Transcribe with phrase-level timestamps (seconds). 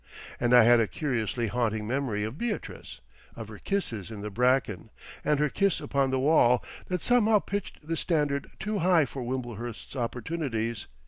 [0.39, 3.01] And I had a curiously haunting memory of Beatrice,
[3.35, 4.89] of her kisses in the bracken
[5.23, 9.95] and her kiss upon the wall, that somehow pitched the standard too high for Wimblehurst's
[9.95, 10.87] opportunities.